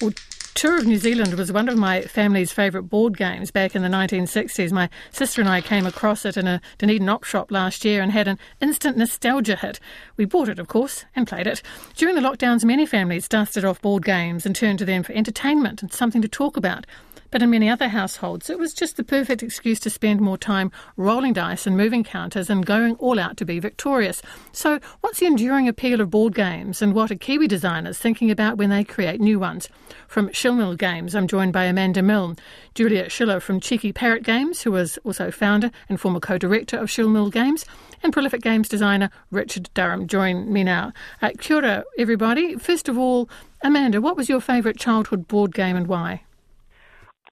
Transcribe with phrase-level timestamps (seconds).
[0.00, 0.12] Well,
[0.54, 3.88] Tour of New Zealand was one of my family's favourite board games back in the
[3.88, 4.72] 1960s.
[4.72, 8.10] My sister and I came across it in a Dunedin op shop last year and
[8.10, 9.78] had an instant nostalgia hit.
[10.16, 11.60] We bought it, of course, and played it.
[11.96, 15.82] During the lockdowns, many families dusted off board games and turned to them for entertainment
[15.82, 16.86] and something to talk about.
[17.30, 20.72] But in many other households, it was just the perfect excuse to spend more time
[20.96, 24.20] rolling dice and moving counters and going all out to be victorious.
[24.52, 28.56] So, what's the enduring appeal of board games and what are Kiwi designers thinking about
[28.56, 29.68] when they create new ones?
[30.08, 32.36] From SchilMil Games, I'm joined by Amanda Milne,
[32.74, 36.88] Julia Schiller from Cheeky Parrot Games, who was also founder and former co director of
[36.88, 37.64] SchilMil Games,
[38.02, 40.92] and prolific games designer Richard Durham join me now.
[41.22, 42.56] Uh, kia ora, everybody.
[42.56, 43.28] First of all,
[43.62, 46.22] Amanda, what was your favourite childhood board game and why?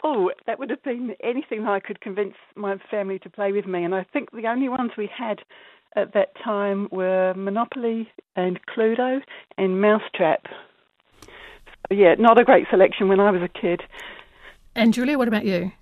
[0.04, 3.84] Oh, that would have been anything I could convince my family to play with me.
[3.84, 5.40] And I think the only ones we had
[5.96, 9.20] at that time were Monopoly and Cluedo
[9.56, 10.46] and Mousetrap.
[11.22, 13.82] So, yeah, not a great selection when I was a kid.
[14.74, 15.72] And Julia, what about you?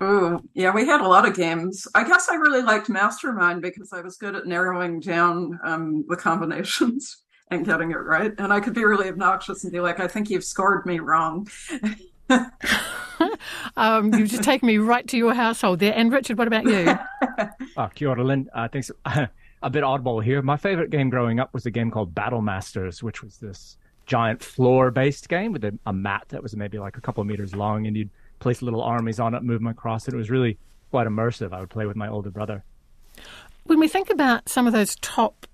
[0.00, 1.86] Oh, yeah, we had a lot of games.
[1.94, 6.16] I guess I really liked Mastermind because I was good at narrowing down um, the
[6.16, 8.32] combinations and getting it right.
[8.38, 11.48] And I could be really obnoxious and be like, I think you've scored me wrong.
[13.76, 15.94] um, you've just taken me right to your household there.
[15.94, 16.98] And Richard, what about you?
[17.76, 18.48] oh, kia ora, Lynn.
[18.52, 18.90] Uh, thanks.
[19.62, 20.42] a bit oddball here.
[20.42, 24.42] My favorite game growing up was a game called Battle Masters, which was this giant
[24.42, 27.86] floor-based game with a, a mat that was maybe like a couple of meters long,
[27.86, 30.14] and you'd place little armies on it, move them across it.
[30.14, 30.58] It was really
[30.90, 31.52] quite immersive.
[31.52, 32.64] I would play with my older brother.
[33.64, 35.46] When we think about some of those top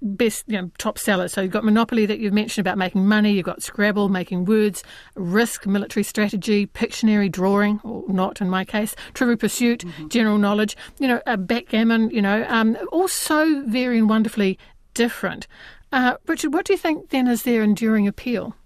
[0.00, 1.32] best you know, top sellers.
[1.32, 3.32] So you've got Monopoly that you've mentioned about making money.
[3.32, 4.82] You've got Scrabble, making words,
[5.14, 10.08] Risk, military strategy, Pictionary, drawing, or not in my case, Trivial Pursuit, mm-hmm.
[10.08, 10.76] general knowledge.
[10.98, 12.10] You know, uh, backgammon.
[12.10, 14.58] You know, um, all so very and wonderfully
[14.94, 15.46] different.
[15.92, 18.56] Uh, Richard, what do you think then is their enduring appeal?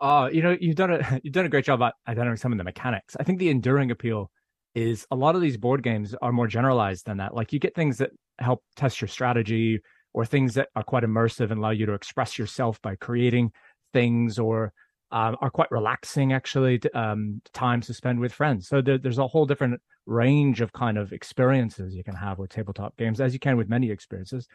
[0.00, 2.58] Oh, you know, you've done a you've done a great job at identifying some of
[2.58, 3.16] the mechanics.
[3.18, 4.30] I think the enduring appeal
[4.74, 7.34] is a lot of these board games are more generalized than that.
[7.34, 9.80] Like you get things that help test your strategy
[10.12, 13.52] or things that are quite immersive and allow you to express yourself by creating
[13.92, 14.72] things or
[15.12, 18.66] um, are quite relaxing actually um, times to spend with friends.
[18.68, 22.50] So there, there's a whole different range of kind of experiences you can have with
[22.50, 24.46] tabletop games as you can with many experiences.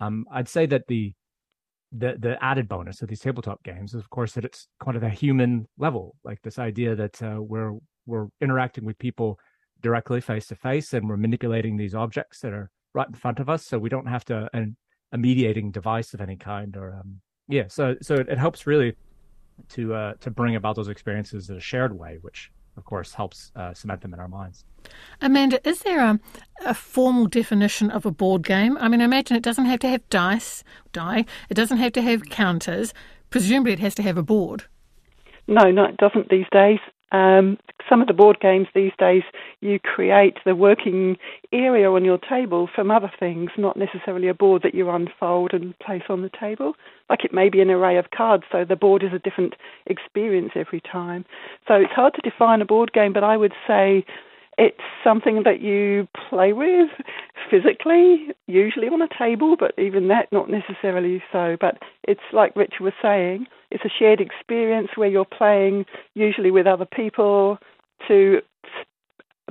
[0.00, 1.12] Um, i'd say that the
[1.92, 5.02] the the added bonus of these tabletop games is of course that it's kind of
[5.02, 7.74] a human level like this idea that uh, we're
[8.06, 9.38] we're interacting with people
[9.80, 13.48] directly face to face and we're manipulating these objects that are right in front of
[13.48, 14.76] us so we don't have to an,
[15.12, 18.94] a mediating device of any kind or um, yeah so so it, it helps really
[19.68, 23.52] to uh, to bring about those experiences in a shared way which of course helps
[23.56, 24.64] uh, cement them in our minds.
[25.20, 26.18] Amanda is there a,
[26.64, 28.78] a formal definition of a board game?
[28.78, 32.02] I mean i imagine it doesn't have to have dice die it doesn't have to
[32.02, 32.94] have counters
[33.28, 34.64] presumably it has to have a board.
[35.46, 36.78] No no it doesn't these days
[37.12, 39.22] um, some of the board games these days,
[39.60, 41.16] you create the working
[41.52, 45.78] area on your table from other things, not necessarily a board that you unfold and
[45.80, 46.74] place on the table.
[47.08, 49.54] Like it may be an array of cards, so the board is a different
[49.86, 51.24] experience every time.
[51.66, 54.04] So it's hard to define a board game, but I would say
[54.58, 56.90] it's something that you play with
[57.50, 61.56] physically, usually on a table, but even that not necessarily so.
[61.60, 66.66] But it's like Richard was saying, it's a shared experience where you're playing usually with
[66.66, 67.58] other people
[68.08, 68.40] to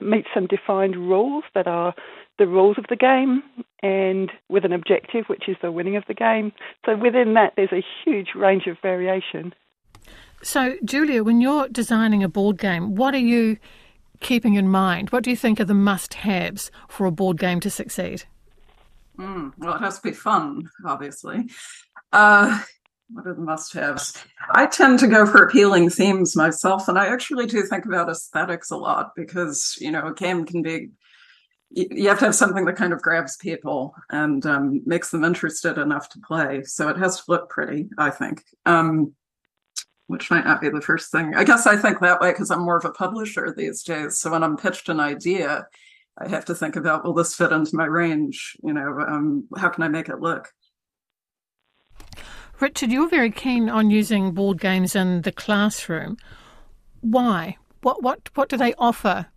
[0.02, 1.94] meet some defined rules that are
[2.38, 3.44] the rules of the game
[3.84, 6.52] and with an objective, which is the winning of the game.
[6.86, 9.54] So within that, there's a huge range of variation.
[10.42, 13.58] So, Julia, when you're designing a board game, what are you
[14.22, 15.10] keeping in mind?
[15.10, 18.24] What do you think are the must haves for a board game to succeed?
[19.18, 21.50] Mm, well, it has to be fun, obviously.
[22.14, 22.62] Uh,
[23.12, 24.14] what are the must haves?
[24.52, 28.72] I tend to go for appealing themes myself, and I actually do think about aesthetics
[28.72, 30.90] a lot because, you know, a game can be
[31.72, 35.78] you have to have something that kind of grabs people and um, makes them interested
[35.78, 36.64] enough to play.
[36.64, 38.44] So it has to look pretty, I think.
[38.66, 39.14] Um,
[40.08, 41.36] which might not be the first thing.
[41.36, 44.18] I guess I think that way because I'm more of a publisher these days.
[44.18, 45.68] So when I'm pitched an idea,
[46.18, 48.58] I have to think about will this fit into my range?
[48.64, 50.52] You know, um, how can I make it look?
[52.60, 56.18] Richard, you're very keen on using board games in the classroom.
[57.02, 57.58] Why?
[57.82, 59.28] What what what do they offer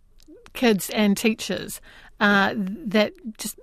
[0.53, 1.79] kids and teachers
[2.19, 3.57] uh, that just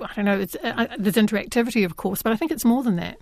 [0.00, 0.38] I don't know.
[0.38, 3.18] It's, uh, there's interactivity, of course, but I think it's more than that.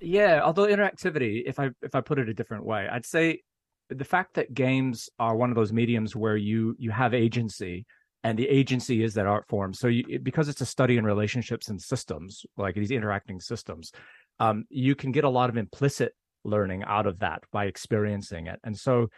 [0.00, 3.42] Yeah, although interactivity, if I if I put it a different way, I'd say
[3.88, 7.86] the fact that games are one of those mediums where you you have agency
[8.24, 11.68] and the agency is that art form so you, because it's a study in relationships
[11.68, 13.92] and systems like these interacting systems
[14.40, 16.14] um, you can get a lot of implicit
[16.44, 18.58] learning out of that by experiencing it.
[18.64, 19.08] And so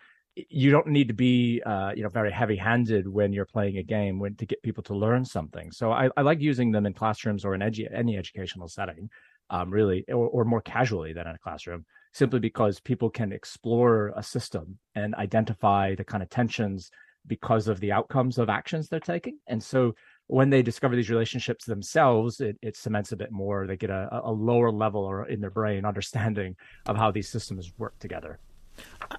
[0.49, 3.83] you don't need to be uh, you know very heavy handed when you're playing a
[3.83, 5.71] game when to get people to learn something.
[5.73, 9.11] So I, I like using them in classrooms or in edu- any educational setting,
[9.51, 14.13] um, really, or, or more casually than in a classroom, simply because people can explore
[14.17, 16.91] a system and identify the kind of tensions
[17.27, 19.39] because of the outcomes of actions they're taking.
[19.47, 19.95] And so
[20.31, 23.67] when they discover these relationships themselves, it, it cements a bit more.
[23.67, 26.57] They get a, a lower level or in their brain understanding
[26.87, 28.39] of how these systems work together.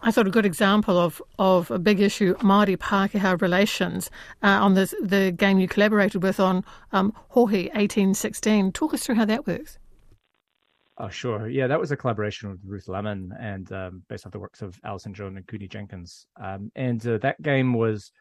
[0.01, 4.09] I thought a good example of, of a big issue, Māori Pākehā relations,
[4.41, 6.63] uh, on this, the game you collaborated with on
[6.93, 8.71] um, Hohi 1816.
[8.71, 9.77] Talk us through how that works.
[10.97, 11.49] Oh, sure.
[11.49, 14.79] Yeah, that was a collaboration with Ruth Lemon and um, based off the works of
[14.85, 16.27] Alison Jones and Kuni Jenkins.
[16.41, 18.11] Um, and uh, that game was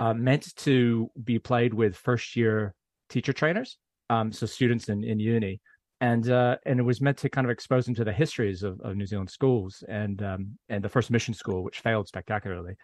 [0.00, 2.74] uh, meant to be played with first year
[3.08, 3.78] teacher trainers,
[4.10, 5.60] um, so students in, in uni.
[6.00, 8.80] And uh, and it was meant to kind of expose them to the histories of,
[8.80, 12.74] of New Zealand schools and um, and the first mission school, which failed spectacularly,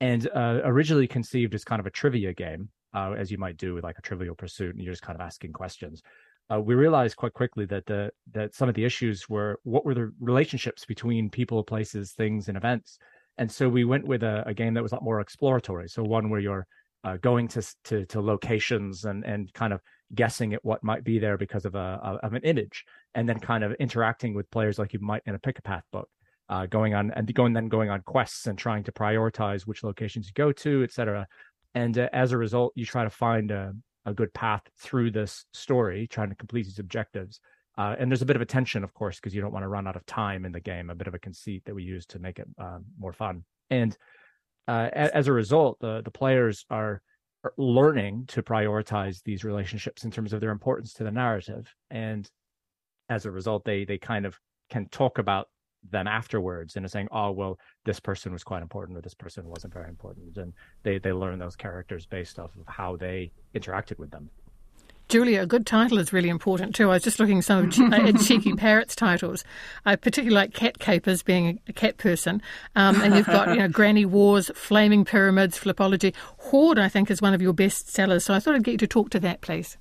[0.00, 3.74] and uh, originally conceived as kind of a trivia game, uh, as you might do
[3.74, 6.02] with like a Trivial Pursuit, and you're just kind of asking questions
[6.52, 9.94] uh, we realized quite quickly that the that some of the issues were what were
[9.94, 12.98] the relationships between people, places, things, and events.
[13.38, 15.88] And so we went with a, a game that was a lot more exploratory.
[15.88, 16.66] So one where you're
[17.04, 19.80] uh, going to, to to locations and and kind of
[20.14, 23.64] guessing at what might be there because of a, of an image, and then kind
[23.64, 26.08] of interacting with players like you might in a pick a path book.
[26.50, 30.26] Uh, going on and going then going on quests and trying to prioritize which locations
[30.26, 31.26] you go to, et cetera.
[31.74, 33.74] And uh, as a result, you try to find a,
[34.06, 37.38] a good path through this story, trying to complete these objectives.
[37.78, 39.68] Uh, and there's a bit of a tension, of course, because you don't want to
[39.68, 40.90] run out of time in the game.
[40.90, 43.44] A bit of a conceit that we use to make it uh, more fun.
[43.70, 43.96] And
[44.66, 47.00] uh, as a result, the the players are,
[47.44, 51.72] are learning to prioritize these relationships in terms of their importance to the narrative.
[51.88, 52.28] And
[53.08, 54.36] as a result, they they kind of
[54.70, 55.48] can talk about
[55.88, 59.46] them afterwards and are saying, "Oh, well, this person was quite important, or this person
[59.46, 60.52] wasn't very important," and
[60.82, 64.28] they they learn those characters based off of how they interacted with them.
[65.08, 66.90] Julia, a good title is really important too.
[66.90, 67.72] I was just looking at some of
[68.26, 69.42] Cheeky Parrot's titles.
[69.86, 72.42] I particularly like Cat Capers, being a cat person.
[72.76, 76.14] Um, and you've got, you know, Granny Wars, Flaming Pyramids, Flipology.
[76.38, 78.24] Hoard, I think, is one of your best sellers.
[78.24, 79.78] So I thought I'd get you to talk to that, please.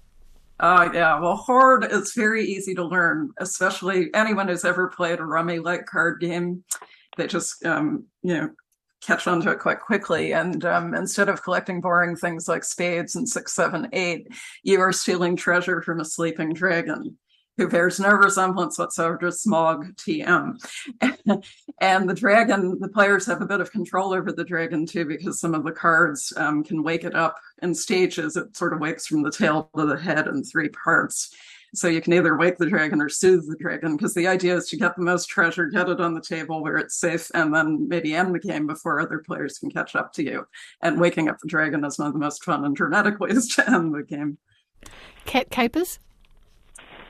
[0.60, 5.26] Uh, yeah, well, Hoard is very easy to learn, especially anyone who's ever played a
[5.26, 6.64] rummy like card game.
[7.18, 8.50] They just, um, you know,
[9.08, 10.34] catch on to it quite quickly.
[10.34, 14.28] And um, instead of collecting boring things like spades and six, seven, eight,
[14.64, 17.18] you are stealing treasure from a sleeping dragon
[17.56, 20.58] who bears no resemblance whatsoever to Smaug TM.
[21.82, 25.40] and the dragon, the players have a bit of control over the dragon too, because
[25.40, 28.36] some of the cards um, can wake it up in stages.
[28.36, 31.34] It sort of wakes from the tail to the head in three parts.
[31.74, 34.70] So you can either wake the dragon or soothe the dragon, because the idea is
[34.70, 37.88] to get the most treasure, get it on the table where it's safe, and then
[37.88, 40.48] maybe end the game before other players can catch up to you.
[40.82, 43.70] And waking up the dragon is one of the most fun and dramatic ways to
[43.70, 44.38] end the game.
[45.26, 46.00] Cat capers?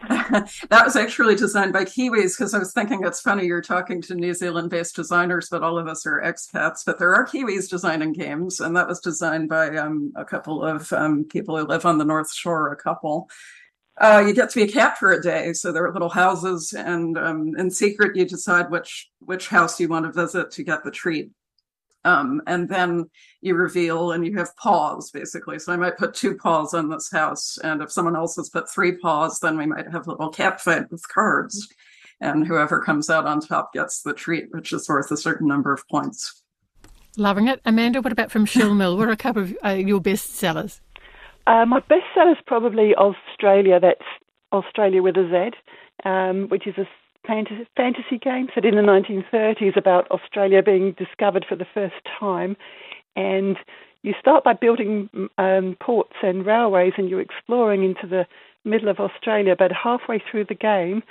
[0.10, 4.16] that was actually designed by Kiwis because I was thinking it's funny you're talking to
[4.16, 6.84] New Zealand based designers, but all of us are expats.
[6.86, 10.92] But there are Kiwis designing games, and that was designed by um, a couple of
[10.94, 13.28] um, people who live on the North Shore, a couple.
[14.00, 16.72] Uh, you get to be a cat for a day, so there are little houses,
[16.74, 20.84] and um, in secret you decide which which house you want to visit to get
[20.84, 21.32] the treat.
[22.06, 23.10] Um, and then
[23.42, 25.60] you reveal and you have paws basically.
[25.60, 28.70] So I might put two paws on this house, and if someone else has put
[28.70, 31.68] three paws, then we might have a little cat fight with cards,
[32.22, 35.74] and whoever comes out on top gets the treat, which is worth a certain number
[35.74, 36.44] of points.
[37.18, 38.00] Loving it, Amanda.
[38.00, 38.96] What about from SchilMil?
[38.96, 40.82] What are a couple of uh, your best sellers?
[41.48, 43.80] Uh, my best seller is probably AuZtralia.
[43.80, 44.02] That's
[44.54, 45.58] AuZtralia with a Z,
[46.08, 46.86] um, which is a
[47.26, 52.58] fantasy, fantasy game set in the 1930s about Australia being discovered for the first time.
[53.16, 53.56] And
[54.04, 58.26] you start by building um, ports and railways, and you're exploring into the
[58.66, 59.56] middle of Australia.
[59.58, 61.02] But halfway through the game,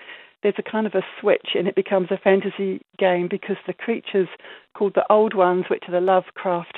[0.42, 4.28] there's a kind of a switch, and it becomes a fantasy game because the creatures
[4.74, 6.76] called the Old Ones, which are the Lovecraft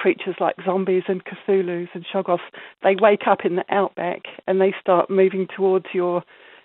[0.00, 2.40] creatures like zombies and Cthulhu's and Shoggoths,
[2.82, 6.22] they wake up in the outback and they start moving towards your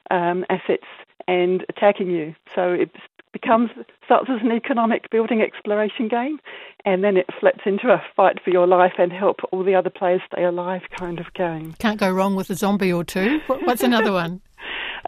[0.10, 0.88] um, assets
[1.27, 2.34] and attacking you.
[2.56, 2.92] So it
[3.34, 3.70] becomes
[4.06, 6.39] starts as an economic building exploration game,
[6.86, 9.89] and then it flips into a fight for your life and help all the other
[9.89, 11.75] players stay alive kind of game.
[11.80, 13.42] Can't go wrong with a zombie or two.
[13.48, 14.42] What's another one?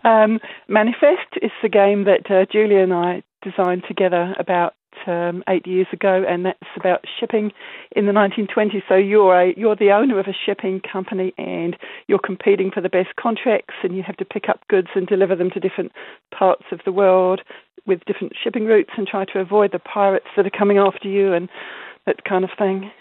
[0.03, 4.75] Um, Manifest is the game that uh, Julia and I designed together about
[5.08, 7.52] um, eight years ago, and that's about shipping
[7.96, 8.84] in the 1920s.
[8.88, 12.90] So you're a, you're the owner of a shipping company, and you're competing for the
[12.90, 15.92] best contracts, and you have to pick up goods and deliver them to different
[16.38, 17.42] parts of the world
[17.86, 21.34] with different shipping routes and try to avoid the pirates that are coming after you
[21.34, 21.50] and
[22.06, 22.92] that kind of thing.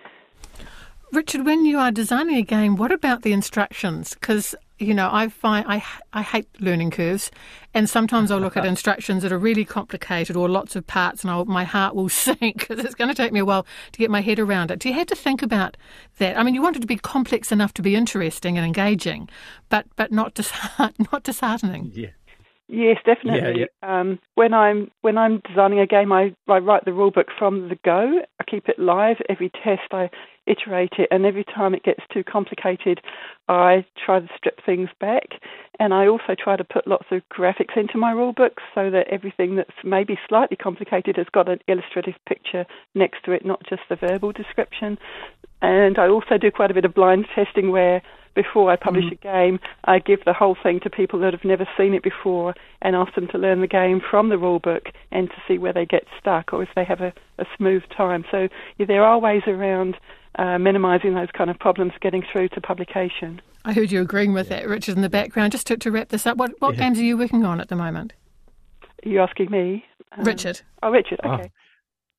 [1.12, 4.14] Richard, when you are designing a game, what about the instructions?
[4.14, 7.30] Because you know, I find I I hate learning curves,
[7.72, 11.30] and sometimes I'll look at instructions that are really complicated or lots of parts, and
[11.30, 14.10] I'll, my heart will sink because it's going to take me a while to get
[14.10, 14.78] my head around it.
[14.78, 15.76] Do you have to think about
[16.18, 16.38] that?
[16.38, 19.28] I mean, you want it to be complex enough to be interesting and engaging,
[19.68, 21.92] but but not disheart, not disheartening.
[21.94, 22.10] Yeah.
[22.68, 23.60] Yes, definitely.
[23.60, 24.00] Yeah, yeah.
[24.00, 27.78] Um, when I'm when I'm designing a game, I, I write the rulebook from the
[27.84, 28.22] go.
[28.40, 29.18] I keep it live.
[29.28, 30.10] Every test, I
[30.46, 33.00] iterate it, and every time it gets too complicated,
[33.48, 35.40] I try to strip things back.
[35.78, 39.56] And I also try to put lots of graphics into my rulebook so that everything
[39.56, 43.96] that's maybe slightly complicated has got an illustrative picture next to it, not just the
[43.96, 44.98] verbal description.
[45.62, 48.02] And I also do quite a bit of blind testing where
[48.36, 49.12] before I publish mm.
[49.12, 52.54] a game, I give the whole thing to people that have never seen it before
[52.82, 55.72] and ask them to learn the game from the rule book and to see where
[55.72, 58.24] they get stuck or if they have a, a smooth time.
[58.30, 58.46] So
[58.78, 59.96] yeah, there are ways around
[60.38, 63.40] uh, minimising those kind of problems getting through to publication.
[63.64, 64.60] I heard you agreeing with yeah.
[64.60, 65.50] that, Richard, in the background.
[65.50, 66.80] Just to, to wrap this up, what, what yeah.
[66.80, 68.12] games are you working on at the moment?
[69.04, 69.84] Are you asking me?
[70.12, 70.60] Um, Richard.
[70.82, 71.32] Oh, Richard, oh.
[71.32, 71.50] okay.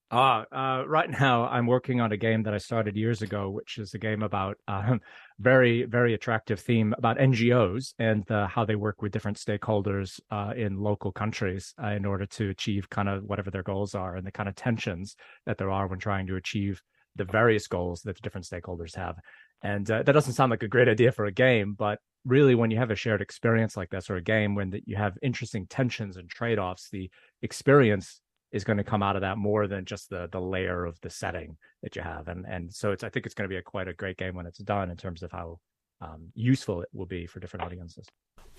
[0.10, 3.78] Ah, uh, right now I'm working on a game that I started years ago, which
[3.78, 5.02] is a game about um,
[5.40, 10.54] very, very attractive theme about NGOs and uh, how they work with different stakeholders uh,
[10.56, 14.26] in local countries uh, in order to achieve kind of whatever their goals are and
[14.26, 16.82] the kind of tensions that there are when trying to achieve
[17.18, 19.18] the various goals that the different stakeholders have.
[19.62, 22.72] And uh, that doesn't sound like a great idea for a game, but really, when
[22.72, 26.16] you have a shared experience like this or a game when you have interesting tensions
[26.16, 27.10] and trade offs, the
[27.42, 31.00] experience is going to come out of that more than just the the layer of
[31.02, 32.28] the setting that you have.
[32.28, 34.36] And and so it's i think it's going to be a quite a great game
[34.36, 35.60] when it's done in terms of how
[36.02, 38.08] um, useful it will be for different audiences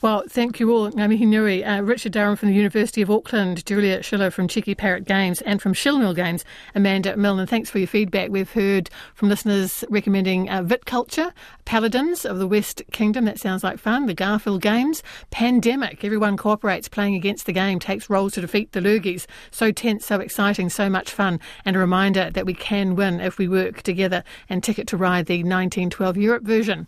[0.00, 0.92] well, thank you all.
[0.92, 1.64] Ngā mihi nui.
[1.64, 5.60] Uh, Richard Durham from the University of Auckland, Juliet Schiller from Cheeky Parrot Games, and
[5.60, 6.44] from SchilMil Games,
[6.76, 7.44] Amanda Milne.
[7.48, 8.30] Thanks for your feedback.
[8.30, 11.32] We've heard from listeners recommending uh, Viticulture,
[11.64, 13.24] Paladins of the West Kingdom.
[13.24, 14.06] That sounds like fun.
[14.06, 15.02] The Garfield Games,
[15.32, 16.04] Pandemic.
[16.04, 19.26] Everyone cooperates, playing against the game, takes roles to defeat the Lurgies.
[19.50, 21.40] So tense, so exciting, so much fun.
[21.64, 24.22] And a reminder that we can win if we work together.
[24.48, 26.76] And Ticket to Ride, the 1912 Europe version.